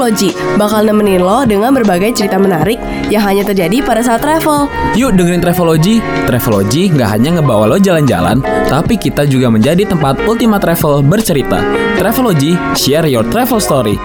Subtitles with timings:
[0.00, 2.80] Travelogy bakal nemenin lo dengan berbagai cerita menarik
[3.12, 4.64] yang hanya terjadi pada saat travel.
[4.96, 6.00] Yuk dengerin Travelogy.
[6.24, 11.60] Travelogy nggak hanya ngebawa lo jalan-jalan, tapi kita juga menjadi tempat Ultima Travel bercerita.
[12.00, 14.00] Travelogy, share your travel story.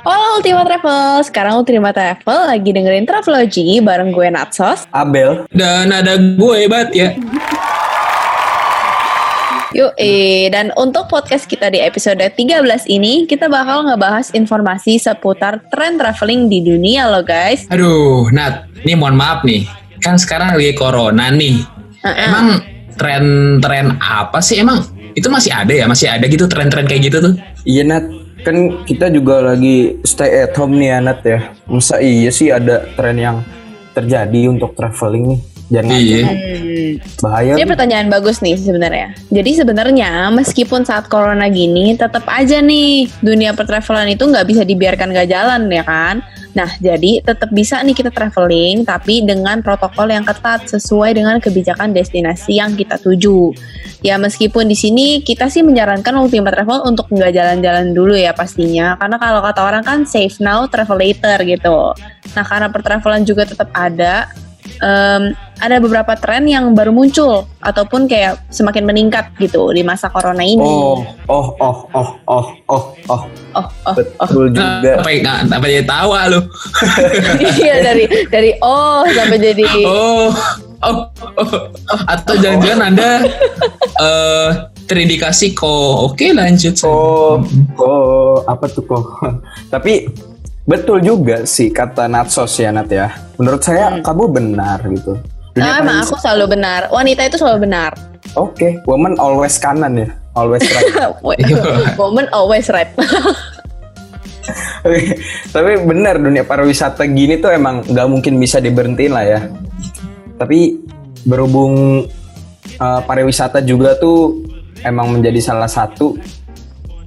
[0.00, 4.88] Halo Ultima Travel, sekarang Ultima Travel lagi dengerin Travelogy bareng gue Natsos.
[4.96, 5.44] Abel.
[5.52, 7.12] Dan ada gue bat ya.
[9.70, 15.62] Yuk, eh, dan untuk podcast kita di episode 13 ini, kita bakal ngebahas informasi seputar
[15.70, 17.70] tren traveling di dunia loh guys.
[17.70, 19.70] Aduh, Nat, ini mohon maaf nih.
[20.02, 21.62] Kan sekarang lagi corona nih.
[22.02, 22.18] Uh-uh.
[22.18, 22.46] Emang
[22.98, 24.82] tren-tren apa sih emang?
[25.14, 25.86] Itu masih ada ya?
[25.86, 27.34] Masih ada gitu tren-tren kayak gitu tuh?
[27.62, 28.04] Iya Nat,
[28.42, 31.38] kan kita juga lagi stay at home nih ya Nat ya.
[31.70, 33.46] Masa iya sih ada tren yang
[33.94, 35.40] terjadi untuk traveling nih?
[35.70, 36.26] Jangan Iya.
[36.26, 36.92] Hmm.
[37.22, 37.54] bahaya.
[37.54, 39.14] Ini pertanyaan bagus nih sebenarnya.
[39.30, 45.14] Jadi sebenarnya meskipun saat corona gini, tetap aja nih dunia pertravelan itu nggak bisa dibiarkan
[45.14, 46.18] nggak jalan ya kan.
[46.50, 51.94] Nah jadi tetap bisa nih kita traveling, tapi dengan protokol yang ketat sesuai dengan kebijakan
[51.94, 53.54] destinasi yang kita tuju.
[54.02, 58.98] Ya meskipun di sini kita sih menyarankan Ultima Travel untuk nggak jalan-jalan dulu ya pastinya,
[58.98, 61.94] karena kalau kata orang kan safe now, travel later gitu.
[62.34, 64.32] Nah karena pertravelan juga tetap ada,
[64.80, 70.40] em, ada beberapa tren yang baru muncul ataupun kayak semakin meningkat gitu di masa corona
[70.40, 70.64] ini.
[70.64, 73.22] Oh, oh, oh, oh, oh, oh, oh,
[73.54, 75.04] oh, oh, betul juga.
[75.04, 76.40] Apa, nah, apa jadi tawa lu?
[77.60, 80.32] iya dari dari oh sampai jadi Oh,
[80.80, 80.96] oh,
[81.36, 81.50] oh.
[82.08, 83.10] Atau jangan-jangan Anda
[84.04, 84.50] eh
[84.90, 86.10] terindikasi kok.
[86.10, 86.74] Oke, lanjut.
[86.82, 87.38] Oh,
[87.78, 89.06] oh, apa tuh kok?
[89.72, 90.10] Tapi
[90.68, 93.12] betul juga sih kata Natsos ya Nat ya.
[93.40, 95.16] Menurut saya kamu benar gitu.
[95.56, 96.86] Dunia Nah, emang aku selalu benar.
[96.94, 97.92] Wanita itu selalu benar.
[98.38, 100.08] Oke, woman always kanan ya,
[100.38, 100.94] always right.
[102.00, 102.92] Woman always right.
[104.86, 105.18] Oke,
[105.50, 109.40] Tapi benar dunia pariwisata gini tuh emang nggak mungkin bisa diberhentiin lah ya.
[110.38, 110.78] Tapi
[111.26, 112.06] berhubung
[112.78, 114.46] uh, pariwisata juga tuh
[114.86, 116.16] emang menjadi salah satu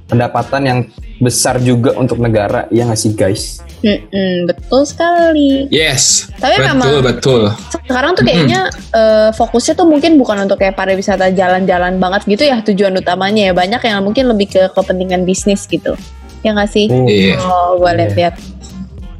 [0.05, 0.79] pendapatan yang
[1.17, 3.63] besar juga untuk negara, ya nggak sih guys?
[3.83, 5.67] Mm-mm, betul sekali.
[5.67, 6.31] Yes.
[6.39, 7.41] Tapi betul, memang betul.
[7.83, 12.63] sekarang tuh kayaknya eh, fokusnya tuh mungkin bukan untuk kayak pariwisata jalan-jalan banget gitu ya
[12.63, 15.99] tujuan utamanya ya banyak yang mungkin lebih ke kepentingan bisnis gitu
[16.47, 17.35] ya nggak sih Oh, Iya.
[17.43, 18.35] oh gue lihat-lihat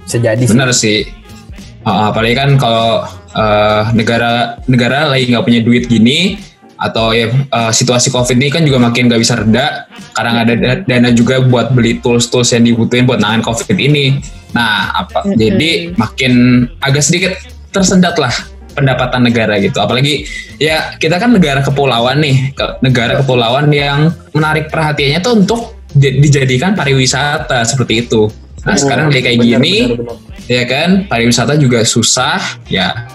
[0.07, 0.51] bisa jadi sih.
[0.55, 0.99] Bener sih.
[1.83, 3.03] Uh, apalagi kan kalau
[3.35, 6.39] uh, negara negara lagi nggak punya duit gini
[6.83, 10.55] atau ya uh, situasi covid ini kan juga makin nggak bisa reda karena nggak ada
[10.59, 14.19] da- dana juga buat beli tools-tools yang dibutuhin buat nangan covid ini.
[14.51, 15.39] Nah, apa Mm-mm.
[15.39, 16.33] jadi makin
[16.83, 17.33] agak sedikit
[17.71, 18.35] tersendat lah
[18.75, 19.79] pendapatan negara gitu.
[19.79, 20.27] Apalagi
[20.59, 22.51] ya kita kan negara kepulauan nih,
[22.83, 25.61] negara kepulauan yang menarik perhatiannya tuh untuk
[25.95, 28.27] di- dijadikan pariwisata seperti itu.
[28.63, 30.17] Nah, sekarang dia kayak Benar, gini, benar, benar.
[30.47, 33.07] ya kan pariwisata juga susah ya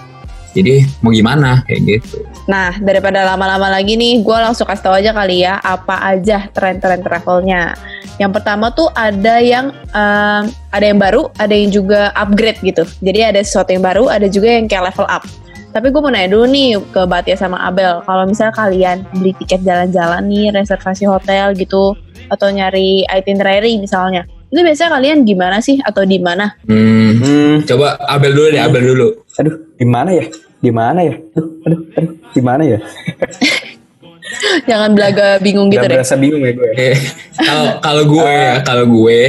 [0.53, 5.13] jadi mau gimana kayak gitu Nah, daripada lama-lama lagi nih, gue langsung kasih tahu aja
[5.13, 7.77] kali ya, apa aja tren-tren travelnya.
[8.17, 12.89] Yang pertama tuh ada yang em, ada yang baru, ada yang juga upgrade gitu.
[13.05, 15.21] Jadi ada sesuatu yang baru, ada juga yang kayak level up.
[15.69, 19.61] Tapi gue mau nanya dulu nih ke Batia sama Abel, kalau misalnya kalian beli tiket
[19.61, 21.93] jalan-jalan nih, reservasi hotel gitu,
[22.33, 26.57] atau nyari itinerary misalnya, itu biasanya kalian gimana sih atau di mana?
[26.65, 29.07] hmm, Hmm, coba Abel dulu deh Abel dulu
[29.37, 30.25] aduh, di mana ya?
[30.59, 31.15] Di mana ya?
[31.15, 32.79] Aduh, aduh, aduh, di mana ya?
[34.69, 35.97] Jangan belaga bingung gitu Gak deh.
[35.99, 36.71] berasa bingung ya gue.
[36.77, 36.97] Eh,
[37.47, 39.19] kalau kalau gue ya kalau gue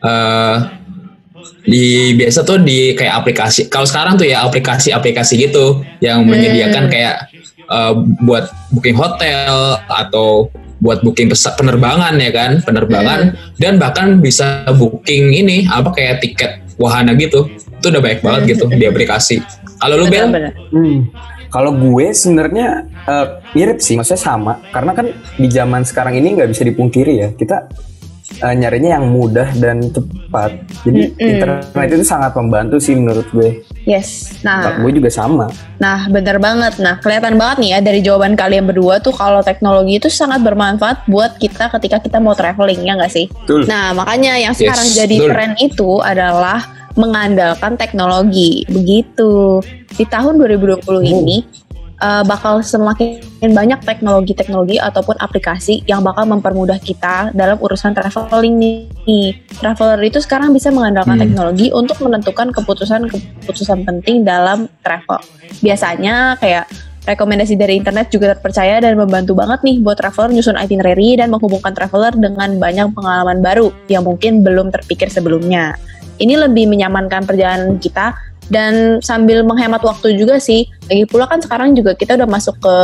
[0.00, 0.56] eh
[1.60, 7.28] di biasa tuh di kayak aplikasi kalau sekarang tuh ya aplikasi-aplikasi gitu yang menyediakan kayak
[7.68, 7.92] eh,
[8.24, 10.48] buat booking hotel atau
[10.80, 17.12] buat booking penerbangan ya kan penerbangan dan bahkan bisa booking ini apa kayak tiket wahana
[17.12, 19.44] gitu itu udah banyak banget gitu di aplikasi
[19.80, 20.28] kalau lu Bel.
[20.70, 21.08] Hmm.
[21.50, 23.26] Kalau gue sebenarnya eh,
[23.58, 24.62] mirip sih, maksudnya sama.
[24.70, 27.66] Karena kan di zaman sekarang ini nggak bisa dipungkiri ya, kita
[28.38, 30.62] eh, nyarinya yang mudah dan cepat.
[30.86, 31.26] Jadi Mm-mm.
[31.26, 33.66] internet itu sangat membantu sih menurut gue.
[33.82, 34.38] Yes.
[34.46, 35.50] Nah, Tempat gue juga sama.
[35.82, 36.78] Nah, bener banget.
[36.78, 41.08] Nah, kelihatan banget nih ya dari jawaban kalian berdua tuh kalau teknologi itu sangat bermanfaat
[41.10, 43.26] buat kita ketika kita mau traveling, ya nggak sih?
[43.26, 43.66] Betul.
[43.66, 45.30] Nah, makanya yang Yes, sekarang jadi betul.
[45.34, 46.60] tren itu adalah
[46.98, 48.66] mengandalkan teknologi.
[48.66, 49.62] Begitu.
[49.94, 51.44] Di tahun 2020 ini
[52.00, 53.20] eh, bakal semakin
[53.52, 58.56] banyak teknologi-teknologi ataupun aplikasi yang bakal mempermudah kita dalam urusan traveling
[59.04, 59.36] nih.
[59.60, 61.24] Traveler itu sekarang bisa mengandalkan Hmm.
[61.28, 65.20] teknologi untuk menentukan keputusan-keputusan penting dalam travel.
[65.60, 66.64] Biasanya kayak
[67.04, 71.72] rekomendasi dari internet juga terpercaya dan membantu banget nih buat traveler nyusun itinerary dan menghubungkan
[71.72, 75.76] traveler dengan banyak pengalaman baru yang mungkin belum terpikir sebelumnya.
[76.20, 78.12] Ini lebih menyamankan perjalanan kita.
[78.50, 80.66] Dan sambil menghemat waktu juga sih.
[80.90, 82.76] Lagi pula kan sekarang juga kita udah masuk ke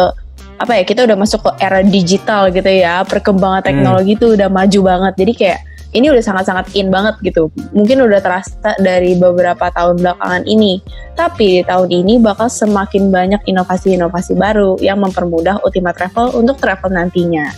[0.56, 3.04] apa ya kita udah masuk ke era digital gitu ya.
[3.04, 5.12] Perkembangan teknologi tuh udah maju banget.
[5.20, 5.60] Jadi kayak
[5.96, 7.48] ini udah sangat-sangat in banget gitu.
[7.72, 10.78] Mungkin udah terasa dari beberapa tahun belakangan ini.
[11.16, 16.92] Tapi di tahun ini bakal semakin banyak inovasi-inovasi baru yang mempermudah Ultima Travel untuk travel
[16.92, 17.48] nantinya.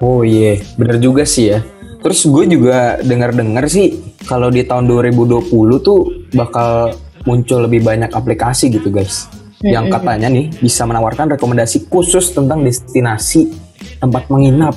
[0.00, 1.60] Oh iya, bener juga sih ya.
[2.00, 5.52] Terus gue juga dengar-dengar sih kalau di tahun 2020
[5.84, 6.96] tuh bakal
[7.28, 9.28] muncul lebih banyak aplikasi gitu guys.
[9.60, 13.52] Yang katanya nih bisa menawarkan rekomendasi khusus tentang destinasi,
[14.00, 14.72] tempat menginap,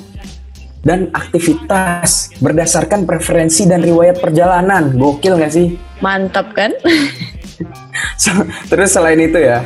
[0.84, 4.92] dan aktivitas berdasarkan preferensi dan riwayat perjalanan.
[5.00, 5.68] Gokil nggak sih?
[6.04, 6.76] mantap kan
[8.70, 9.64] Terus selain itu ya,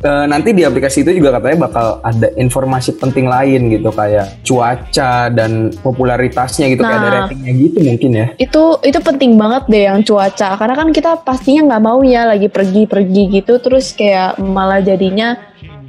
[0.00, 5.28] eh, nanti di aplikasi itu juga katanya bakal ada informasi penting lain gitu kayak cuaca
[5.28, 7.16] dan popularitasnya gitu kayak ada Nah.
[7.24, 8.26] ratingnya gitu mungkin ya.
[8.36, 12.48] itu itu penting banget deh yang cuaca karena kan kita pastinya nggak mau ya lagi
[12.48, 15.36] pergi-pergi gitu terus kayak malah jadinya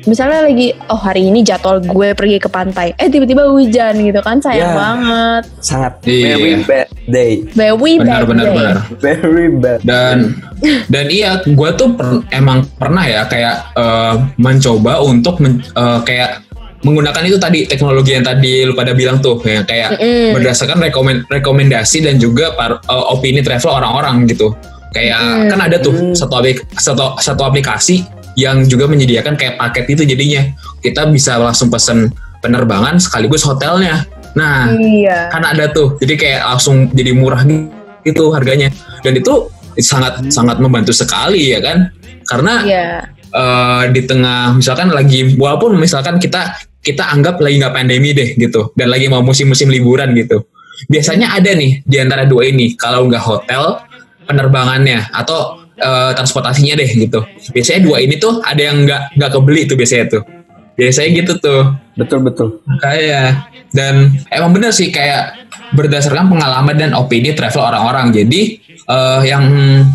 [0.03, 4.37] misalnya lagi oh hari ini jadwal gue pergi ke pantai eh tiba-tiba hujan gitu kan
[4.37, 4.75] sayang Ya.
[4.75, 6.35] banget Sangat Iya.
[6.35, 8.55] very bad day, very benar bad benar day.
[8.55, 9.79] benar very bad.
[9.81, 10.17] dan
[10.87, 16.45] dan iya gue tuh per- emang pernah ya kayak eh, mencoba untuk men- eh, kayak
[16.81, 20.33] menggunakan itu tadi teknologi yang tadi lu pada bilang tuh yang kayak Mm-mm.
[20.33, 24.49] berdasarkan rekomen- rekomendasi dan juga par- eh, opini travel orang-orang gitu
[24.89, 25.47] kayak Mm.
[25.47, 26.11] kan ada tuh Mm.
[26.11, 28.01] satu, aplik- satu satu aplikasi
[28.39, 30.41] yang juga menyediakan kayak paket itu jadinya.
[30.79, 32.11] Kita bisa langsung pesen
[32.41, 34.07] penerbangan sekaligus hotelnya.
[34.35, 35.29] Nah iya.
[35.29, 35.99] kan ada tuh.
[35.99, 37.43] Jadi kayak langsung jadi murah
[38.03, 38.71] gitu harganya.
[39.05, 39.47] Dan itu
[39.79, 41.91] sangat sangat membantu sekali ya kan?
[42.27, 42.85] Karena iya.
[43.31, 48.73] eh, di tengah misalkan lagi walaupun misalkan kita kita anggap lagi nggak pandemi deh gitu.
[48.73, 50.47] Dan lagi mau musim-musim liburan gitu.
[50.89, 52.73] Biasanya ada nih di antara dua ini.
[52.73, 53.77] Kalau nggak hotel
[54.25, 55.13] penerbangannya.
[55.13, 57.25] Atau eh, transportasinya deh gitu.
[57.51, 60.23] Biasanya dua ini tuh ada yang nggak nggak kebeli tuh biasanya tuh.
[60.77, 61.61] Biasanya gitu tuh.
[61.97, 62.63] Betul betul.
[62.79, 68.11] kayak dan emang bener sih kayak berdasarkan pengalaman dan opini travel orang-orang.
[68.11, 69.43] Jadi eh, yang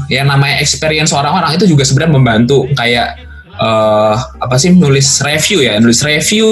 [0.08, 2.68] yang namanya experience orang-orang itu juga sebenarnya membantu.
[2.76, 3.20] Kayak
[3.56, 5.76] eh, apa sih nulis review ya?
[5.80, 6.48] Nulis review.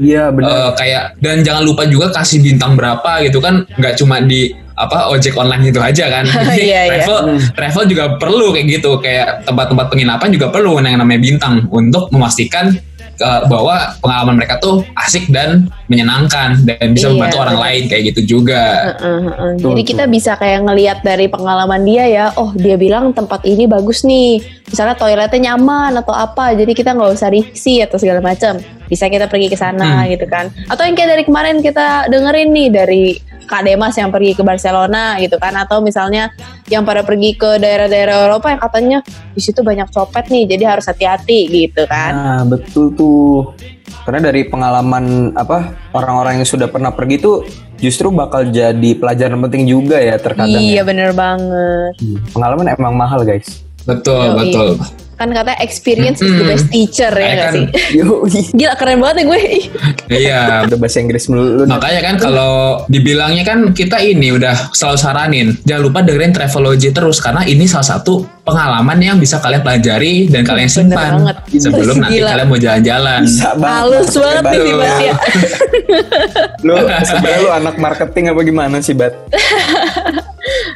[0.00, 0.48] Iya benar.
[0.48, 3.68] eh, kayak dan jangan lupa juga kasih bintang berapa gitu kan.
[3.76, 6.24] Nggak cuma di apa ojek online itu aja kan.
[6.52, 6.90] Jadi Iya, iya.
[7.04, 7.18] travel
[7.52, 8.98] travel juga perlu kayak gitu.
[8.98, 10.80] Kayak tempat-tempat penginapan juga perlu.
[10.80, 11.54] Yang namanya bintang.
[11.68, 12.72] Untuk memastikan
[13.12, 16.56] eh, bahwa pengalaman mereka tuh asik dan menyenangkan.
[16.64, 18.96] Dan bisa Iya, membantu orang lain kayak gitu juga.
[18.98, 19.50] Heeh, heeh.
[19.60, 23.68] Betul, Jadi kita bisa kayak ngelihat dari pengalaman dia ya, oh dia bilang tempat ini
[23.68, 24.40] bagus nih,
[24.72, 28.56] misalnya toiletnya nyaman atau apa, jadi kita nggak usah risih atau segala macam.
[28.88, 30.08] Bisa kita pergi ke sana Hmm.
[30.10, 30.48] gitu kan.
[30.66, 33.04] Atau yang kayak dari kemarin kita dengerin nih dari
[33.42, 36.32] Kak Demas yang pergi ke Barcelona gitu kan, atau misalnya
[36.72, 40.88] yang pada pergi ke daerah-daerah Eropa yang katanya di situ banyak copet nih, jadi harus
[40.88, 42.12] hati-hati gitu kan.
[42.16, 43.52] Nah, betul tuh.
[44.02, 47.44] Karena dari pengalaman apa orang-orang yang sudah pernah pergi tuh
[47.76, 50.58] justru bakal jadi pelajaran penting juga ya terkadang.
[50.58, 50.82] Iya ya.
[50.82, 51.92] bener banget.
[51.98, 53.62] Hmm, Pengalaman emang mahal guys.
[53.84, 54.38] Betul Yoi.
[54.38, 54.68] betul
[55.12, 56.50] Kan katanya experience is the Mm-mm.
[56.50, 57.66] best teacher ya Kayak nggak kan- sih?
[58.00, 58.06] Yo,
[58.50, 59.40] Gila keren banget ya gue.
[60.10, 61.62] Iya udah bahasa Inggris melulu.
[61.62, 62.52] Makanya kan kalau
[62.86, 67.86] dibilangnya kan kita ini udah selalu saranin jangan lupa dengerin Travelogy terus karena ini salah
[67.92, 71.36] satu pengalaman yang bisa kalian pelajari dan kalian Bener simpan banget.
[71.54, 72.28] sebelum nanti Gila.
[72.28, 73.20] kalian mau jalan-jalan.
[73.22, 73.78] Bisa banget.
[73.78, 74.66] Halus banget nih Hebat.
[74.66, 75.14] si Bat ya.
[76.60, 76.74] Lu
[77.06, 79.14] sebenarnya lu anak marketing apa gimana sih, Bat?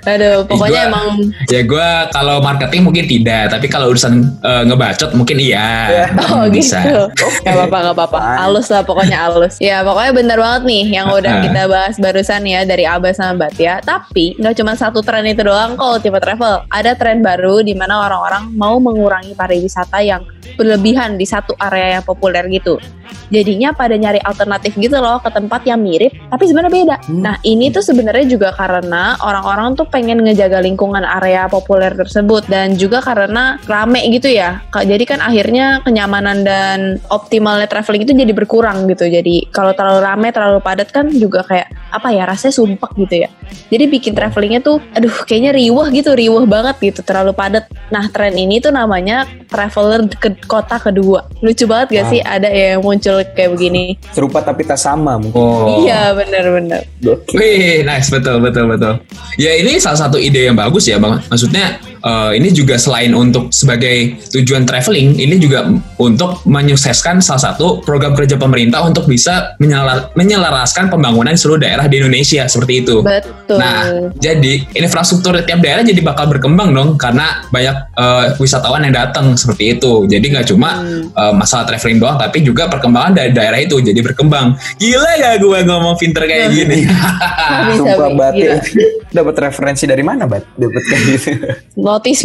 [0.05, 1.09] Aduh, pokoknya Gua- emang
[1.47, 6.07] Ya gue kalau marketing mungkin tidak, tapi kalau urusan eh, ngebacot mungkin iya Ya.
[6.29, 6.83] Oh bisa.
[6.83, 7.05] gitu.
[7.43, 8.19] Gak apa-apa, gak apa-apa.
[8.19, 8.39] Fine.
[8.39, 9.55] Halus lah pokoknya halus.
[9.59, 11.43] Ya pokoknya bener banget nih yang udah Ah.
[11.43, 13.75] kita bahas barusan ya dari Abah sama Bat ya.
[13.81, 16.63] Tapi nggak cuma satu tren itu doang kok tipe travel.
[16.69, 20.23] Ada tren baru di mana orang-orang mau mengurangi pariwisata yang
[20.57, 22.79] berlebihan di satu area yang populer gitu.
[23.27, 26.97] Jadinya pada nyari alternatif gitu loh ke tempat yang mirip tapi sebenarnya beda.
[27.03, 27.23] Hmm.
[27.23, 32.77] Nah ini tuh sebenarnya juga karena orang-orang tuh pengen ngejaga lingkungan area populer tersebut dan
[32.77, 34.61] juga karena rame gitu ya.
[34.73, 39.09] Jadi kan akhirnya kenyamanan dan optimalnya traveling itu jadi berkurang gitu.
[39.09, 43.31] Jadi kalau terlalu rame, terlalu padat kan juga kayak apa ya rasanya sumpek gitu ya.
[43.73, 47.65] Jadi bikin travelingnya tuh, aduh kayaknya riweh gitu, riweh banget gitu, terlalu padat.
[47.89, 51.27] Nah tren ini tuh namanya traveler ke kota kedua.
[51.41, 52.13] Lucu banget gak Wow.
[52.13, 53.99] sih ada yang muncul kayak begini?
[54.15, 55.39] Serupa tapi tak sama mungkin.
[55.39, 55.83] Oh.
[55.83, 56.83] Iya bener-bener.
[57.03, 57.39] Gokil.
[57.39, 58.99] Wih, nice betul betul betul.
[59.39, 61.21] Ya ini salah satu ide yang bagus ya bang.
[61.31, 67.83] Maksudnya eh, ini juga selain untuk sebagai tujuan traveling, ini juga untuk menyukseskan salah satu
[67.83, 73.03] program kerja pemerintah untuk bisa menyelar- menyelaraskan pembangunan seluruh daerah di Indonesia seperti itu.
[73.03, 73.59] Betul.
[73.59, 73.83] Nah,
[74.15, 79.75] jadi infrastruktur tiap daerah jadi bakal berkembang dong karena banyak eh, wisatawan yang datang seperti
[79.75, 80.07] itu.
[80.07, 81.09] Jadi nggak cuma Hmm.
[81.11, 84.55] eh, masalah traveling doang, tapi juga perkembangan dari daerah itu jadi berkembang.
[84.77, 86.85] Gila gak gue ngomong pinter kayak gini?
[86.85, 88.15] bisa, Sumpah Bi.
[88.15, 88.55] bat Gila.
[88.55, 88.61] ya.
[89.17, 90.45] Dapat referensi dari mana bat?
[90.53, 91.31] Dapat kayak gitu.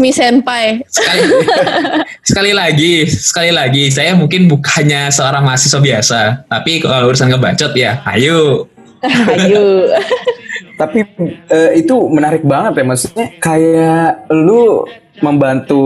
[0.01, 0.84] Me senpai.
[0.90, 1.22] sekali,
[2.30, 8.04] sekali lagi, sekali lagi, saya mungkin bukannya seorang mahasiswa biasa, tapi kalau urusan ngebacot ya,
[8.16, 8.68] ayo.
[9.34, 9.90] Ayo.
[10.82, 11.06] Tapi
[11.50, 14.86] eh, itu menarik banget ya maksudnya kayak lu
[15.22, 15.86] membantu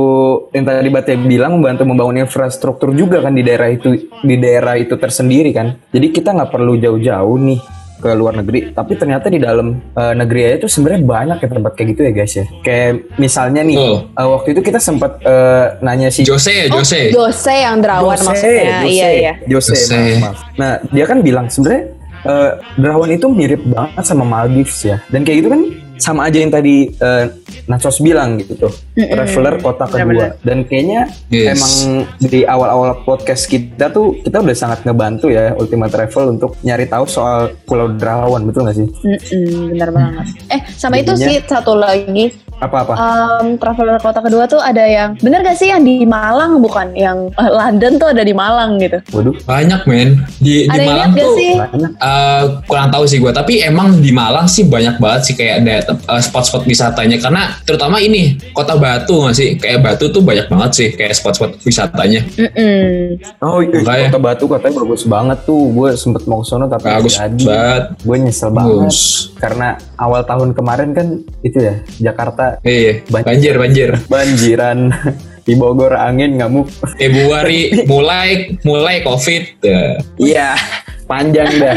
[0.56, 4.96] yang tadi Bate bilang membantu membangun infrastruktur juga kan di daerah itu di daerah itu
[4.96, 5.76] tersendiri kan.
[5.92, 7.60] Jadi kita nggak perlu jauh-jauh nih
[7.96, 11.72] ke luar negeri, tapi ternyata di dalam eh, negeri aja tuh sebenarnya banyak ya tempat
[11.74, 12.46] kayak gitu ya guys ya.
[12.62, 13.98] Kayak misalnya nih Betul.
[14.20, 17.10] eh, waktu itu kita sempat eh, nanya si Jose, Jose.
[17.10, 18.64] Jose yang derawan Jose, maksudnya.
[18.84, 19.34] Jose, Iya, iya.
[19.48, 19.96] Jose, Jose.
[19.96, 20.38] maaf, maaf.
[20.56, 21.84] Nah, dia kan bilang sebenarnya
[22.26, 24.98] eh, Derawan itu mirip banget sama Maldives ya.
[25.08, 25.62] Dan kayak gitu kan
[25.98, 27.26] sama aja yang tadi eh,
[27.66, 28.74] Nachos bilang gitu tuh.
[28.94, 30.38] Traveler kota kedua.
[30.40, 31.58] Dan kayaknya Yes.
[31.58, 31.74] emang
[32.20, 37.06] di awal-awal podcast kita tuh kita udah sangat ngebantu ya Ultima Travel untuk nyari tahu
[37.06, 38.88] soal Pulau Derawan, betul nggak sih?
[38.88, 40.26] Mm-mm, bener banget.
[40.48, 42.26] Eh, sama itu Jadinya- sih satu lagi.
[42.58, 42.94] Apa-apa?
[42.96, 47.28] Um, traveler kota kedua tuh ada yang bener gak sih yang di Malang bukan yang
[47.30, 48.98] eh, London tuh ada di Malang gitu.
[49.12, 50.24] Waduh, Banyak men.
[50.38, 51.54] Di, di Ada yang Malang gak tuh sih?
[51.54, 51.92] banyak.
[51.94, 53.30] eh, kurang tahu sih gue.
[53.30, 57.18] Tapi emang di Malang sih banyak banget sih kayak ada eh, spot-spot wisatanya.
[57.20, 59.50] Karena terutama ini kota Batu nggak sih?
[59.56, 62.24] Kayak Batu tuh banyak banget sih kayak spot-spot wisatanya.
[62.36, 63.20] Mm-mm.
[63.42, 64.08] Oh, iya, Makanya.
[64.10, 65.64] Kota Batu katanya bagus banget tuh.
[65.70, 67.44] Gue sempet mau ke sono tapi Bagus jadi.
[67.44, 67.84] banget.
[68.00, 68.72] Gue nyesel banget.
[68.80, 69.00] Bagus.
[69.36, 71.08] Karena awal tahun kemarin kan
[71.42, 73.26] itu ya Jakarta Iya, Banyak.
[73.26, 73.90] banjir banjir.
[74.06, 74.78] banjiran
[75.48, 76.68] di Bogor angin ngamuk.
[76.96, 79.44] Februari mulai mulai COVID.
[79.62, 80.58] Eh, Iya,
[81.04, 81.76] panjang dah.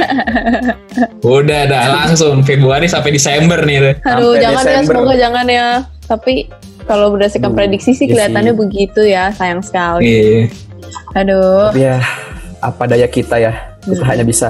[1.21, 4.01] Udah dah langsung Februari sampai Desember nih.
[4.01, 4.95] Aduh, Sampai jangan ya, Desember.
[4.95, 5.67] semoga jangan ya.
[6.05, 6.33] Tapi
[6.85, 8.59] kalau berdasarkan Aduh, prediksi sih iya kelihatannya sih.
[8.59, 10.03] begitu ya, sayang sekali.
[10.03, 10.41] Iya.
[11.15, 11.69] Aduh.
[11.69, 11.97] Tapi ya
[12.59, 13.53] apa daya kita ya.
[13.81, 14.11] Kita Hmm.
[14.11, 14.49] hanya bisa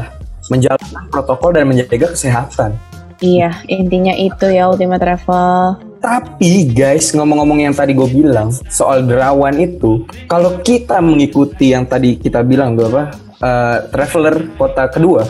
[0.48, 2.70] menjalankan protokol dan menjaga kesehatan.
[3.18, 5.87] Iya, intinya itu ya Ultima Travel.
[5.98, 12.14] Tapi guys, ngomong-ngomong yang tadi gue bilang soal derawan itu, kalau kita mengikuti yang tadi
[12.16, 13.02] kita bilang tuh apa,
[13.42, 15.26] eh, traveler kota kedua,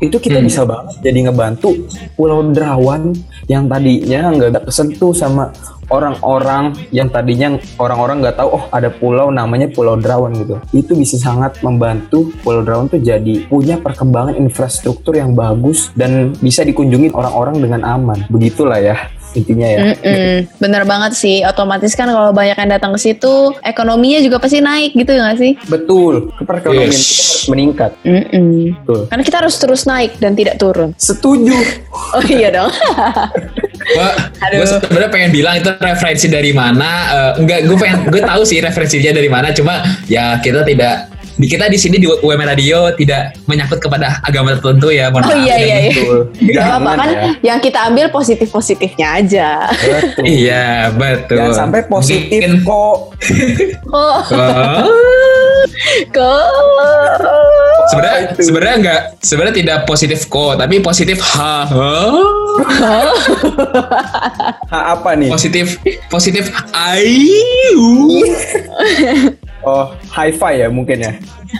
[0.00, 0.48] itu kita Hmm.
[0.48, 1.76] bisa banget jadi ngebantu
[2.16, 3.12] Pulau Derawan
[3.52, 5.52] yang tadinya nggak ada kesentuh sama
[5.92, 10.56] orang-orang yang tadinya orang-orang nggak tahu oh ada pulau namanya Pulau Derawan gitu.
[10.72, 16.64] Itu bisa sangat membantu Pulau Derawan tuh jadi punya perkembangan infrastruktur yang bagus dan bisa
[16.64, 18.24] dikunjungi orang-orang dengan aman.
[18.30, 18.96] Begitulah ya
[19.32, 19.78] intinya ya.
[19.94, 21.42] Mm-mm, bener banget sih.
[21.42, 25.52] Otomatis kan kalau banyak yang datang ke situ, ekonominya juga pasti naik gitu nggak sih?
[25.66, 26.98] Betul, perekonomian Yes.
[26.98, 27.90] kita harus meningkat.
[28.02, 28.50] Mm-mm.
[28.82, 29.00] Betul.
[29.06, 30.90] Karena kita harus terus naik dan tidak turun.
[30.96, 31.54] Setuju.
[32.10, 32.66] Oh iya dong.
[33.94, 34.08] Gua,
[34.50, 36.90] gue sebenarnya pengen bilang itu referensi dari mana.
[37.10, 39.54] eh, enggak, gue pengen, gue tahu sih referensinya dari mana.
[39.54, 41.06] Cuma ya kita tidak,
[41.40, 45.08] di kita di sini di UMR Radio tidak menyangkut kepada agama tertentu ya.
[45.08, 45.64] Mohon Oh maaf iya ya.
[45.64, 46.02] iya iya.
[46.52, 47.20] Gak apa kan ya.
[47.42, 49.48] yang kita ambil positif-positifnya aja.
[49.72, 50.22] Betul.
[50.22, 51.40] Iya betul.
[51.40, 52.96] Jangan sampai positif Mungkin- kok.
[53.88, 54.84] Oh, Oh.
[56.10, 56.44] kok.
[57.90, 61.66] sebenarnya sebenarnya enggak sebenarnya tidak positif kok tapi positif ha
[64.68, 65.26] Ha, apa nih?
[65.26, 68.22] positif positif ayu
[69.60, 71.12] Oh, hi-fi ya mungkin ya.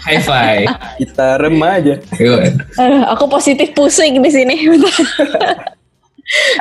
[0.06, 0.66] high five
[0.96, 1.98] Kita remaja.
[2.16, 2.62] Good.
[2.78, 4.56] Aduh, aku positif pusing di sini.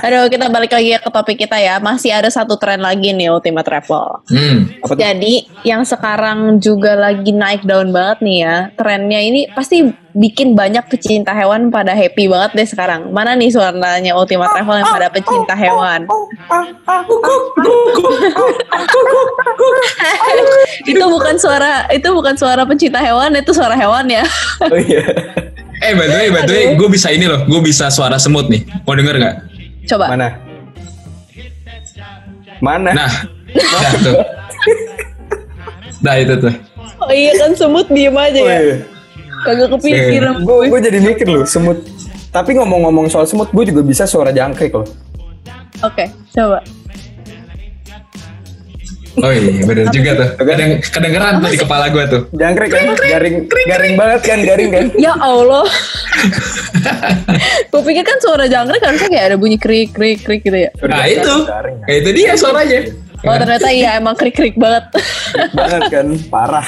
[0.01, 1.77] Aduh, kita balik lagi ke topik kita ya.
[1.77, 4.25] Masih ada satu tren lagi nih Ultima Travel.
[4.25, 4.81] hmm.
[4.97, 8.73] Jadi yang sekarang juga lagi naik daun banget nih ya.
[8.73, 9.85] Trennya ini pasti
[10.17, 13.13] bikin banyak pecinta hewan pada happy banget deh sekarang.
[13.13, 16.09] Mana nih suaranya Ultima Travel yang pada pecinta hewan?
[20.89, 24.25] itu bukan suara itu bukan suara pecinta hewan, itu suara hewan ya.
[24.65, 25.05] Oh iya.
[25.79, 28.51] eh by the way by the way gue bisa ini loh gue bisa suara semut
[28.51, 29.35] nih mau denger nggak
[29.89, 30.05] Coba.
[30.13, 30.29] Mana?
[32.61, 32.91] Mana?
[32.93, 33.09] nah
[33.49, 34.15] nah tuh
[35.99, 36.53] nah itu tuh
[36.99, 38.59] Oh iya kan semut diem aja Oh, ya.
[38.59, 38.77] iya.
[39.39, 40.43] Kagak kepikiran.
[40.43, 41.79] Gue gue jadi mikir loh semut.
[42.29, 44.83] Tapi ngomong-ngomong soal semut, gue juga bisa suara jangkrik loh.
[45.79, 46.59] Oke, coba.
[49.19, 53.35] Oh iya bener juga tuh Kadang, kedengeran tuh di kepala gue tuh Jangkrik kan, garing,
[53.45, 54.85] garing banget kan, garing kan.
[54.95, 55.65] Ya Allah.
[57.69, 60.69] Gue pikir kan suara jangkrik harusnya kayak ada bunyi krik krik krik gitu ya.
[60.83, 61.89] nah itu Garing, kan?
[61.89, 62.79] ya itu dia suaranya
[63.19, 64.95] Oh ternyata iya emang krik-krik banget.
[65.51, 66.63] banget kan parah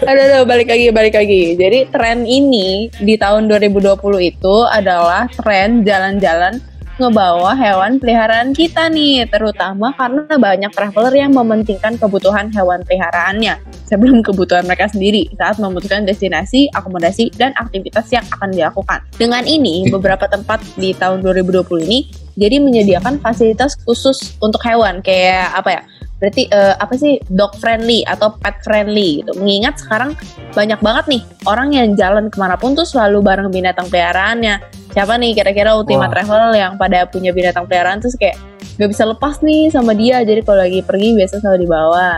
[0.00, 1.58] aduh, aduh, balik lagi, balik lagi.
[1.58, 6.62] Jadi tren ini di tahun 2020 itu adalah tren jalan-jalan
[6.96, 14.24] ngebawa hewan peliharaan kita nih, terutama karena banyak traveler yang mementingkan kebutuhan hewan peliharaannya sebelum
[14.24, 19.04] kebutuhan mereka sendiri saat memutuskan destinasi, akomodasi, dan aktivitas yang akan dilakukan.
[19.20, 25.52] Dengan ini, beberapa tempat di tahun 2020 ini jadi menyediakan fasilitas khusus untuk hewan kayak
[25.52, 25.82] apa ya?
[26.16, 29.36] Berarti eh, apa sih dog friendly atau pet friendly gitu.
[29.36, 30.16] Mengingat sekarang
[30.56, 34.64] banyak banget nih orang yang jalan ke mana pun tuh selalu bareng binatang peliharaannya.
[34.96, 36.10] Siapa nih kira-kira Ultima Wah.
[36.10, 38.40] Travel yang pada punya binatang peliharaan terus kayak
[38.80, 40.24] gak bisa lepas nih sama dia.
[40.24, 42.16] Jadi kalau lagi pergi biasa selalu dibawa.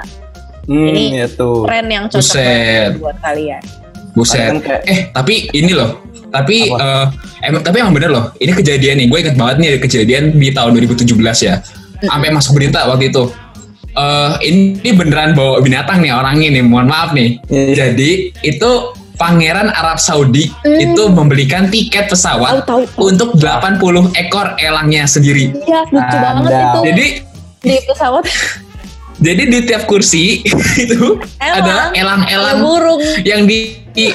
[0.70, 2.46] hmm, Ini itu Tren yang cocok Buset.
[2.46, 3.62] banget buat kalian.
[4.14, 4.46] Buset.
[4.46, 5.98] Kan kayak- Eh, tapi ini loh.
[6.28, 6.78] Tapi Apa?
[6.78, 7.06] eh,
[7.50, 8.24] emang tapi emang bener loh.
[8.36, 9.06] Ini kejadian nih.
[9.10, 11.58] Gue ingat banget nih ada kejadian di tahun 2017 ya.
[11.98, 13.26] Sampai masuk berita waktu itu.
[13.98, 16.62] Eh, ini beneran bawa binatang nih orangnya nih.
[16.62, 17.42] Mohon maaf nih.
[17.44, 17.74] Iya.
[17.76, 18.70] Jadi itu
[19.18, 20.78] Pangeran Arab Saudi Hmm.
[20.78, 23.10] itu membelikan tiket pesawat Tahu tahu.
[23.10, 25.50] untuk 80 ekor elangnya sendiri.
[25.58, 26.22] Iya lucu Ada.
[26.22, 27.06] banget itu Jadi
[27.58, 28.24] di pesawat
[29.26, 30.46] jadi di tiap kursi
[30.86, 31.58] itu Elang.
[31.58, 33.02] ada elang-elang burung.
[33.24, 34.14] yang di, di-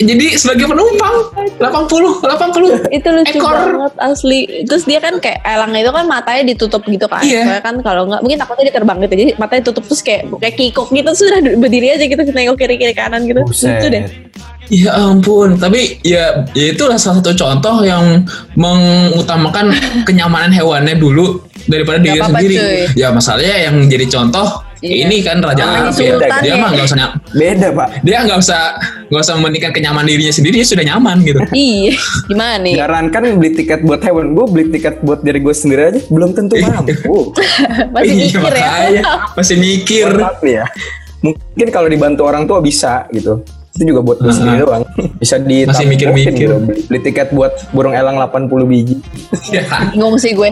[0.00, 1.14] jadi sebagai penumpang
[1.60, 3.52] 80 80 itu lucu Ekor.
[3.52, 7.44] banget asli terus dia kan kayak elang itu kan matanya ditutup gitu kan Iya.
[7.44, 10.56] Soalnya kan kalau nggak mungkin takutnya dia terbang gitu jadi matanya tutup terus kayak kayak
[10.56, 14.48] kikuk gitu sudah berdiri aja gitu nengok kiri kiri kanan gitu lucu deh Buset.
[14.70, 18.22] Ya ampun, tapi ya, ya itulah salah satu contoh yang
[18.54, 19.74] mengutamakan
[20.08, 22.54] kenyamanan hewannya dulu daripada Gak diri sendiri.
[22.54, 22.80] cuy.
[22.94, 24.46] Ya masalahnya yang jadi contoh
[24.80, 25.06] Iya.
[25.06, 25.92] ini kan Raja Arab ya.
[25.92, 26.54] sultan Dia ya.
[26.56, 26.98] mah nggak usah
[27.30, 28.62] beda pak dia nggak usah
[29.06, 31.40] nggak usah mementingkan kenyamanan dirinya sendiri, dia sudah nyaman gitu.
[31.56, 31.92] iya
[32.24, 36.00] gimana nih Jangankan beli tiket buat hewan, gue beli tiket buat diri gue sendiri aja
[36.06, 37.34] belum tentu mampu.
[37.94, 39.02] masih Iya, mikir ya makanya.
[39.34, 40.06] Masih mikir.
[40.42, 40.64] Ya.
[41.20, 43.44] Mungkin kalau dibantu orang tua bisa gitu.
[43.70, 44.82] Itu juga buat gue sendiri doang.
[45.16, 46.48] Bisa di Masih mikir-mikir.
[46.50, 48.96] Beli, beli tiket buat burung elang 80 biji.
[49.50, 49.62] Ya.
[49.90, 50.50] bingung sih gue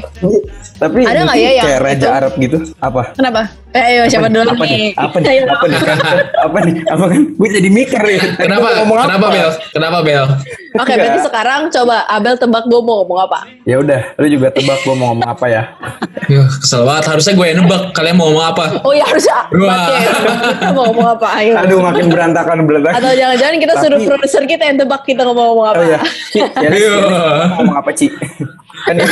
[0.74, 2.08] Tapi Ada nggak ya yang kayak raja itu?
[2.14, 2.58] Arab gitu?
[2.78, 3.02] Apa?
[3.12, 5.44] kenapa ayo siapa dulu apa nih Apa nih?
[5.44, 5.78] Apa nih?
[5.78, 5.98] Kan?
[6.40, 6.74] Apa nih?
[6.87, 7.20] Apa kan?
[7.31, 8.18] Gue jadi mikir nih.
[8.38, 8.66] Kenapa?
[8.78, 9.28] Ngomong Kenapa apa?
[9.31, 9.50] Bel?
[9.70, 10.24] Kenapa Bel?
[10.70, 10.96] oke Enggak.
[11.00, 14.94] berarti sekarang coba Abel tebak gue mau ngomong apa Ya udah, lu juga tebak gue
[14.94, 15.62] mau ngomong apa ya?
[16.26, 17.04] Ya, kesel banget.
[17.09, 17.83] Harusnya gue yang nebak.
[17.92, 18.64] Kalian mau ngomong apa?
[18.81, 19.88] oh ya harusnya Wah.
[19.88, 19.96] Oke,
[20.54, 22.96] kita mau ngomong apa ayo Aduh, makin berantakan berantakan.
[22.96, 26.38] atau jangan-jangan kita Tapi- suruh produser kita yang tebak kita ngomong-ngomong apa Oh iya, Ci,
[26.40, 26.92] ya, Iya.
[27.46, 28.07] mau ngomong apa Ci?
[28.86, 28.94] Kan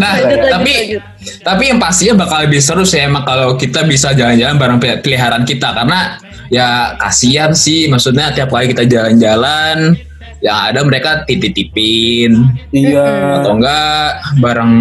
[0.00, 1.02] Nah, Lanjut, lanjut, tapi lanjut.
[1.44, 5.44] tapi yang pastinya bakal lebih seru sih emang kalau kita bisa jalan-jalan bareng pel- peliharaan
[5.44, 6.16] kita karena
[6.48, 9.94] ya kasihan sih maksudnya tiap kali kita jalan-jalan
[10.40, 13.40] ya ada mereka titip-titipin iya.
[13.40, 14.72] atau enggak bareng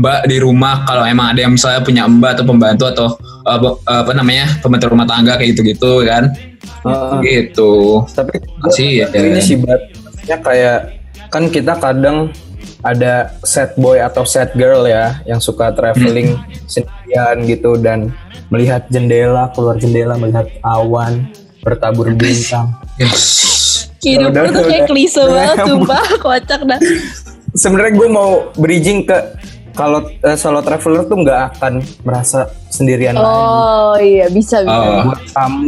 [0.00, 3.06] mbak di rumah kalau emang ada yang misalnya punya mbak atau pembantu atau
[3.44, 6.30] uh, apa namanya pembantu rumah tangga kayak gitu-gitu kan
[6.86, 7.12] Heeh.
[7.26, 8.38] gitu tapi
[8.70, 9.06] Sih, ya.
[9.12, 10.78] ini sih batnya kayak
[11.28, 12.30] kan kita kadang
[12.80, 18.12] ada sad boy atau sad girl ya yang suka traveling sendirian gitu dan
[18.48, 21.28] melihat jendela keluar jendela melihat awan
[21.60, 23.48] bertabur bintang yes.
[24.00, 24.90] Hidup Udah, tuh kayak udah.
[24.96, 25.66] klise banget, Udah.
[25.68, 26.80] sumpah, kocak dah.
[27.52, 29.18] sebenarnya gue mau bridging ke
[29.76, 34.72] kalau eh, solo traveler tuh nggak akan merasa sendirian lagi Oh iya, bisa bisa.
[34.72, 35.04] Oh.
[35.04, 35.60] buat kamu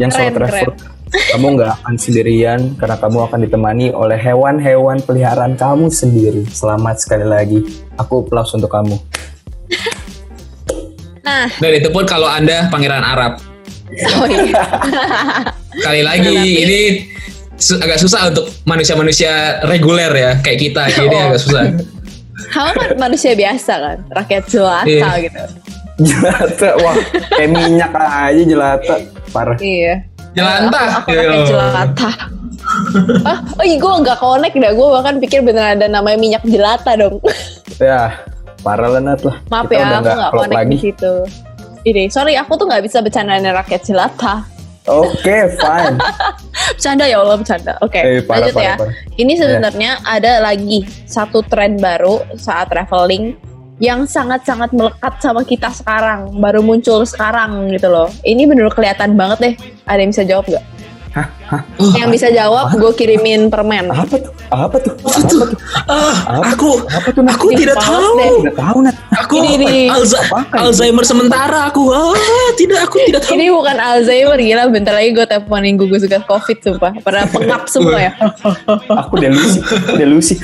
[0.00, 0.72] yang solo Keren, traveler
[1.14, 7.22] kamu nggak akan sendirian karena kamu akan ditemani oleh hewan-hewan peliharaan kamu sendiri selamat sekali
[7.22, 7.58] lagi
[7.94, 8.98] aku plus untuk kamu
[11.24, 13.40] Nah, dan itu pun kalau anda pangeran Arab
[14.12, 14.60] oh iya.
[15.74, 16.80] Kali lagi ini
[17.54, 21.24] su- agak susah untuk manusia-manusia reguler ya kayak kita jadi Oh.
[21.30, 21.64] agak susah.
[22.50, 25.10] Kamu kan manusia biasa kan, rakyat jelata Iya.
[25.22, 25.42] gitu.
[26.04, 26.96] jelata wah
[27.30, 28.94] kayak minyak aja jelata
[29.30, 29.94] parah Iya.
[30.34, 30.86] Jelantah.
[31.00, 32.10] Aku, aku rakyat jelata.
[33.22, 36.96] ah, oh iya gue gak connect dah, gue bahkan pikir beneran ada namanya minyak jelata
[36.96, 37.20] dong.
[37.80, 38.18] ya
[38.60, 41.12] parah lah Nat lah Maaf Kita ya, udah aku nggak connect di situ.
[41.84, 44.42] Ini, sorry aku tuh gak bisa bercandain rakyat jelata.
[44.84, 45.96] oke fine
[46.76, 47.72] Bercanda ya Allah bercanda.
[47.80, 48.74] Oke, Eh, parah, lanjut ya.
[48.76, 48.94] parah, parah.
[49.14, 53.36] Ini sebenarnya ada lagi satu tren baru saat traveling
[53.84, 58.08] yang sangat-sangat melekat sama kita sekarang, baru muncul sekarang gitu loh.
[58.24, 59.54] Ini bener kelihatan banget deh.
[59.84, 60.48] Ada yang bisa jawab
[61.78, 63.86] Oh, Yang bisa jawab, gue kirimin permen.
[63.86, 65.46] apa tuh apa tuh apa tuh
[65.86, 68.42] ah, Apa aku apa tuh aku tidak tahu.
[68.42, 69.86] nggak tahu Nat Aku Ini.
[69.94, 70.26] Alza-?
[70.50, 71.94] Alzheimer sementara aku.
[71.94, 72.10] Ah,
[72.58, 73.38] tidak aku tidak tahu.
[73.38, 76.92] Ini bukan Alzheimer gila, bentar lagi gue teleponin gugus tugas covid sumpah.
[76.98, 78.12] Pada pengap semua ya.
[78.90, 80.34] aku delusi aku delusi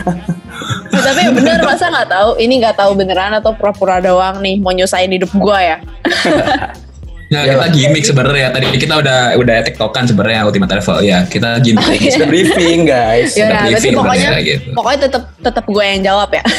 [0.91, 2.31] Tapi ya bener masa nggak tahu?
[2.39, 5.77] Ini nggak tahu beneran atau pura-pura doang nih mau nyusahin hidup gue ya?
[7.31, 7.71] Nah, Iyalah.
[7.71, 8.51] kita gimmick sebenarnya.
[8.51, 10.99] Tadi kita udah udah tektokan sebenarnya Ultimate Travel.
[11.07, 11.87] Ya, kita gimmick.
[11.87, 12.11] Oh, iya.
[12.11, 13.39] Sudah briefing guys.
[13.39, 14.69] Ya udah, berarti briefing pokoknya gitu.
[14.75, 16.45] pokoknya tetap tetap gue yang jawab ya.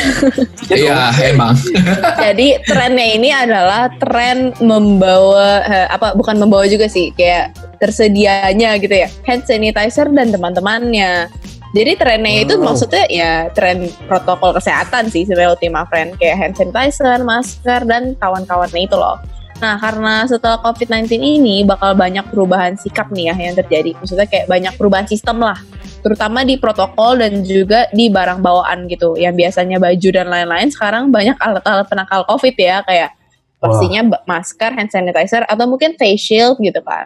[0.72, 1.52] Iya, emang.
[2.32, 7.52] Jadi trennya ini adalah tren membawa eh, apa bukan membawa juga sih kayak
[7.84, 11.28] tersedianya gitu ya hand sanitizer dan teman-temannya.
[11.76, 12.72] Jadi trennya itu Wow.
[12.72, 18.88] maksudnya ya tren protokol kesehatan sih sebenarnya Ultima Friend kayak hand sanitizer, masker dan kawan-kawannya
[18.88, 19.20] itu loh.
[19.62, 23.94] Nah karena setelah COVID-19 ini bakal banyak perubahan sikap nih ya yang terjadi.
[24.02, 25.58] Maksudnya kayak banyak perubahan sistem lah
[26.02, 31.14] terutama di protokol dan juga di barang bawaan gitu yang biasanya baju dan lain-lain sekarang
[31.14, 33.14] banyak alat-alat penangkal covid ya kayak
[33.62, 33.70] Wah.
[33.70, 37.06] pastinya masker, hand sanitizer atau mungkin face shield gitu kan.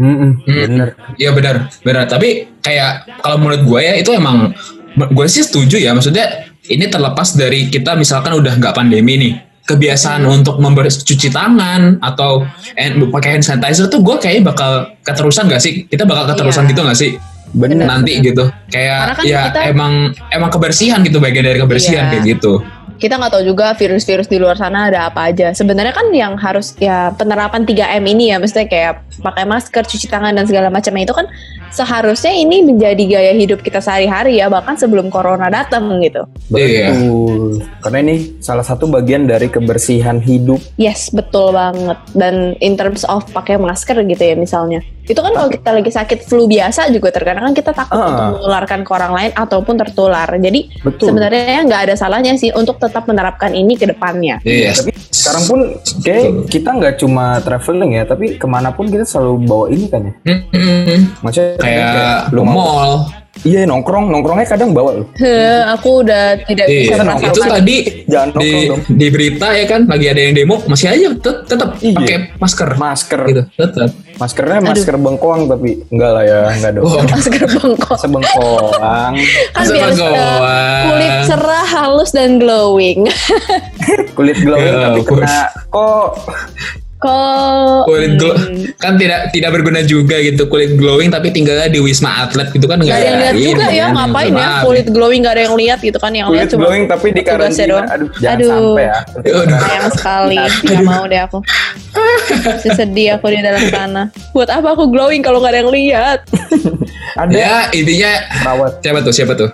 [0.00, 0.56] Mm-mm, Hmm.
[0.56, 0.88] bener.
[1.20, 2.08] Iya benar, benar.
[2.08, 4.56] Tapi kayak kalau menurut gue ya itu emang
[4.96, 5.92] gue sih setuju ya.
[5.92, 12.42] Maksudnya ini terlepas dari kita misalkan udah nggak pandemi nih, kebiasaan untuk membercuci tangan atau
[12.74, 14.70] and, pakai hand sanitizer tuh gue kayaknya bakal
[15.02, 15.86] keterusan gak sih?
[15.86, 16.70] Kita bakal keterusan Iya.
[16.74, 17.10] gitu gak sih?
[17.52, 17.84] Bener.
[17.84, 18.48] Nanti gitu.
[18.48, 19.92] Karena Kayak kan ya kita- emang
[20.32, 22.10] emang kebersihan gitu bagian dari kebersihan Iya.
[22.16, 22.52] kayak gitu.
[23.02, 25.50] Kita nggak tahu juga virus-virus di luar sana ada apa aja.
[25.50, 30.30] Sebenarnya kan yang harus ya penerapan 3M ini ya, maksudnya kayak pakai masker, cuci tangan
[30.30, 31.26] dan segala macamnya itu kan
[31.74, 36.30] seharusnya ini menjadi gaya hidup kita sehari-hari ya, bahkan sebelum corona datang gitu.
[36.54, 36.94] Iya.
[36.94, 37.66] Betul.
[37.82, 40.62] Karena ini salah satu bagian dari kebersihan hidup.
[40.78, 41.98] Yes, betul banget.
[42.14, 44.78] Dan in terms of pakai masker gitu ya misalnya.
[45.02, 48.06] Itu kan kalau kita lagi sakit flu biasa juga terkadang kan kita takut Ah.
[48.06, 50.28] untuk menularkan ke orang lain ataupun tertular.
[50.30, 51.10] Jadi Betul.
[51.10, 54.38] sebenarnya nggak ada salahnya sih untuk tetap menerapkan ini ke depannya.
[54.46, 54.78] Iya.
[54.78, 55.58] Tapi sekarang pun
[56.02, 60.00] kayak kita nggak cuma traveling ya, tapi ke mana pun kita selalu bawa ini kan
[60.02, 60.14] ya.
[60.38, 60.98] Mm-mm.
[61.20, 62.92] Maksudnya Kayak lu ke mau mall.
[63.34, 65.06] Iya nongkrong, nongkrongnya kadang bawa loh.
[65.16, 67.00] Heh, aku udah tidak bisa Iya.
[67.00, 67.26] merasakan.
[67.26, 68.80] Itu tadi Jangan di, nongkrong dong.
[68.92, 71.96] di berita ya kan lagi ada yang demo masih aja tet- tetap Iya.
[71.96, 76.84] pakai masker Masker, gitu tetap maskernya masker bengkoang tapi enggak lah ya, enggak dong.
[76.84, 77.00] Oh.
[77.02, 77.96] masker bengkok.
[77.96, 79.12] Sebengkoang,
[79.56, 80.84] Kan Masker biar bengkoang.
[80.86, 83.00] kulit cerah, halus dan glowing.
[84.16, 86.08] kulit glowing Ya, tapi kena kok
[87.02, 91.82] Kok kulit glow hmm, kan tidak tidak berguna juga gitu kulit glowing tapi tinggalnya di
[91.82, 94.62] wisma atlet gitu kan Gak ada yang lihat juga ya ngapain ya?
[94.62, 97.22] kulit glowing gak ada yang lihat gitu kan yang kulit lihat cuma glowing tapi di
[97.26, 97.66] karantina.
[97.66, 97.86] doang.
[97.90, 98.48] Aduh, jangan Aduh.
[98.54, 98.98] sampai ya.
[99.18, 99.44] Aduh.
[99.50, 100.38] sayang sekali.
[100.62, 101.38] Nggak mau deh aku.
[102.46, 104.02] Masih sedih aku di dalam sana.
[104.30, 106.18] Buat apa aku glowing kalau nggak ada yang lihat?
[107.18, 107.32] Ada.
[107.34, 108.10] Ya intinya
[108.40, 109.50] perawat, siapa tuh siapa tuh?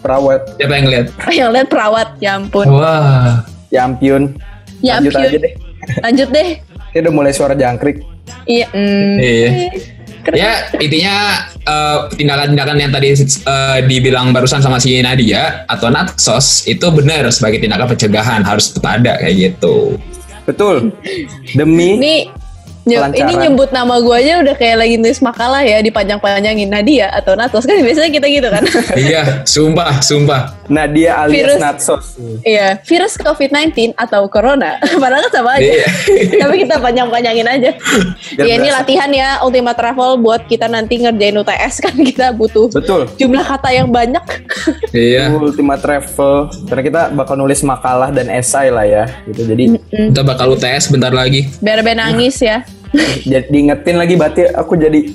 [0.00, 1.06] Perawat, siapa yang lihat?
[1.28, 2.66] Yang lihat perawat ya ampun.
[2.70, 3.42] Wah.
[3.68, 4.32] Ya ampun.
[4.78, 5.26] ya Lanjut ampun.
[5.26, 5.52] aja deh.
[5.98, 6.48] lanjut deh
[6.92, 8.04] Ini udah mulai suara jangkrik.
[8.46, 9.16] iya hmm.
[9.18, 9.50] Iya.
[10.22, 10.38] Keren.
[10.38, 11.14] ya intinya
[11.66, 17.58] eh, tindakan-tindakan yang tadi eh, dibilang barusan sama si Nadia atau Natsos itu benar sebagai
[17.58, 19.98] tindakan pencegahan harus tetap ada kayak gitu
[20.46, 20.94] Betul.
[21.54, 22.16] Demi ini
[22.82, 23.30] Kelancaran.
[23.30, 27.62] ini nyebut nama gue aja udah kayak lagi nulis makalah ya dipanjang-panjangin Nadia atau Natos
[27.62, 28.62] kan biasanya kita gitu kan
[28.98, 31.58] iya sumpah sumpah Nadia alias Virus.
[31.60, 32.04] Natsos.
[32.40, 34.80] Iya, virus COVID-19 atau Corona.
[35.02, 35.68] Padahal kan sama aja.
[35.68, 35.86] Iya.
[36.42, 37.70] Tapi kita panjang-panjangin aja.
[38.40, 42.72] Biar ya ini latihan ya Ultima Travel buat kita nanti ngerjain UTS kan kita butuh
[42.72, 43.12] Betul.
[43.20, 44.24] jumlah kata yang banyak.
[44.96, 46.48] iya Ultima Travel.
[46.66, 49.04] Karena kita bakal nulis makalah dan esai lah ya.
[49.28, 49.44] Gitu.
[49.44, 49.64] Jadi
[50.10, 52.64] kita bakal UTS bentar lagi Biar Ben nangis ya.
[53.24, 55.00] Jadi diingetin lagi berarti aku jadi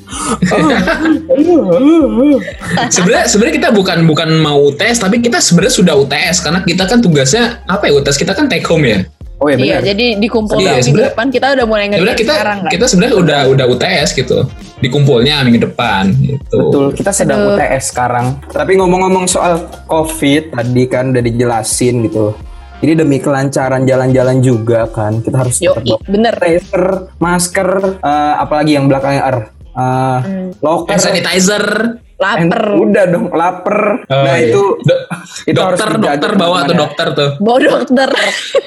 [2.89, 6.99] sebenarnya sebenarnya kita bukan bukan mau UTS tapi kita sebenarnya sudah UTS karena kita kan
[6.99, 9.05] tugasnya apa ya UTS kita kan take home ya
[9.37, 9.93] Oh ya iya, benar.
[9.93, 12.71] jadi dikumpul Iya, minggu depan kita udah mulai ngerjain kita sekarang kan.
[12.73, 14.37] kita sebenarnya udah udah UTS gitu
[14.81, 17.53] dikumpulnya minggu depan gitu Betul, kita sedang Aduh.
[17.53, 18.41] UTS sekarang.
[18.49, 22.33] Tapi ngomong-ngomong soal COVID tadi kan udah dijelasin gitu.
[22.77, 26.33] Ini demi kelancaran jalan-jalan juga kan, kita harus Yo, tetap bawa bener.
[26.35, 26.83] tracer,
[27.17, 29.37] masker, eh, apalagi yang belakangnya R,
[29.69, 30.19] Eh,
[30.57, 32.63] locker, hand sanitizer and- Laper.
[32.75, 33.77] udah dong, lapar.
[34.03, 34.49] Oh, nah iya.
[34.49, 35.05] itu Do-
[35.49, 36.79] itu harus dokter dijaga dokter bawa tuh ya.
[36.79, 38.09] dokter tuh Bawa dokter.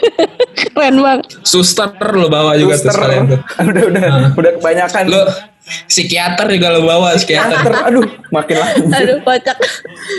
[0.70, 1.26] Keren banget.
[1.42, 2.94] suster lo bawa juga tuh Suster.
[2.94, 4.02] sekalian tuh udah udah
[4.34, 5.04] udah kebanyakan.
[5.08, 5.22] lo
[5.86, 8.86] psikiater juga lo bawa psikiater aduh, makin lanjut.
[8.92, 9.56] Aduh, kocak.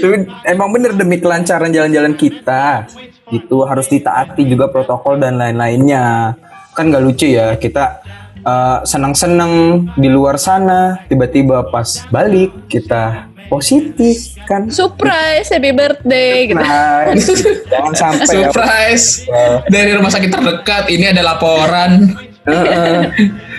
[0.01, 2.83] Tapi emang bener demi kelancaran jalan-jalan kita
[3.31, 6.35] itu harus ditaati juga protokol dan lain-lainnya.
[6.75, 8.03] Kan nggak lucu ya kita
[8.43, 14.71] eh, senang-senang di luar sana tiba-tiba pas balik kita positif kan?
[14.71, 16.59] Surprise, happy birthday gitu.
[16.59, 17.11] nah
[17.71, 18.47] jangan sampai ya.
[18.47, 19.27] Surprise.
[19.67, 22.15] Dari rumah sakit terdekat ini ada laporan.
[22.47, 23.11] Heeh.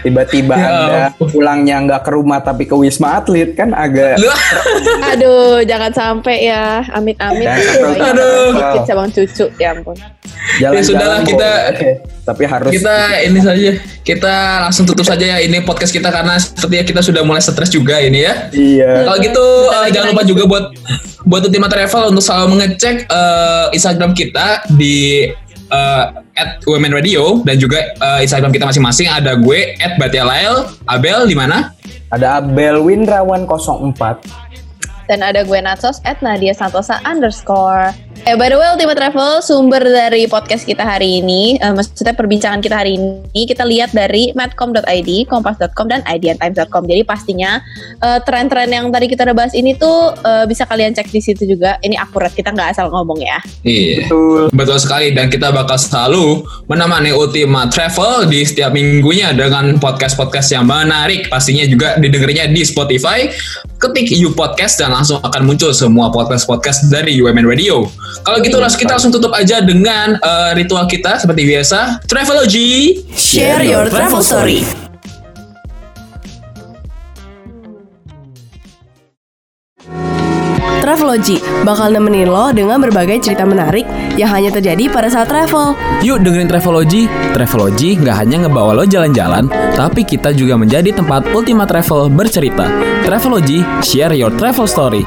[0.03, 4.19] Tiba-tiba Ya anda pulangnya nggak ke rumah tapi ke wisma atlet kan agak
[5.15, 6.83] Aduh, jangan sampai ya.
[6.87, 7.15] Sampai.
[7.19, 8.51] Bayi Aduh.
[8.53, 9.97] Dikit sama cucu, ya ampun.
[10.59, 13.71] Jalan-jalan Ya sudahlah, kita- boleh, tapi harus kita ini saja
[14.03, 14.35] kita
[14.67, 18.27] langsung tutup saja ya ini podcast kita karena sepertinya kita sudah mulai stres juga ini
[18.27, 18.35] ya.
[18.51, 19.07] iya.
[19.07, 20.65] Kalau gitu lagi jangan lupa juga buat
[21.23, 25.31] buat Ultima Travel untuk selalu mengecek eh, Instagram kita di
[25.73, 26.05] eh,
[26.37, 31.35] at Women Radio dan juga eh, Instagram kita masing-masing ada gue at Batialael Abel di
[31.35, 31.73] mana?
[32.13, 34.42] Ada Abel Windrawan 04.
[35.12, 37.92] Dan ada gue Natsos at Nadia Santosa underscore.
[38.22, 42.62] Eh, by the way, Ultimate Travel, sumber dari podcast kita hari ini, eh, maksudnya perbincangan
[42.62, 46.87] kita hari ini, kita lihat dari madcom.id, kompas.com, dan idntimes.com.
[46.87, 47.59] Jadi pastinya
[47.98, 51.44] eh, tren-tren yang tadi kita udah bahas ini tuh eh, bisa kalian cek di situ
[51.51, 51.83] juga.
[51.83, 53.42] Ini akurat, kita nggak asal ngomong ya.
[53.66, 54.07] Iya.
[54.07, 54.40] Betul.
[54.55, 60.64] Betul sekali dan kita bakal selalu menemani Ultima Travel di setiap minggunya dengan podcast-podcast yang
[60.70, 61.27] menarik.
[61.27, 63.27] Pastinya juga didengerinya di Spotify.
[63.83, 67.90] Ketik You Podcast dan langsung akan muncul semua podcast-podcast dari UMN Radio.
[68.23, 72.07] Kalau gitu langsung kita langsung tutup aja dengan eh, ritual kita seperti biasa.
[72.07, 73.03] Travelogy.
[73.18, 74.92] Share your travel story.
[81.12, 83.85] Travelogy bakal nemenin lo dengan berbagai cerita menarik
[84.16, 85.77] yang hanya terjadi pada saat travel.
[86.01, 87.05] Yuk dengerin Travelogy.
[87.37, 89.44] Travelogy nggak hanya ngebawa lo jalan-jalan,
[89.77, 92.64] tapi kita juga menjadi tempat Ultima Travel bercerita.
[93.05, 95.05] Travelogy, share your travel story.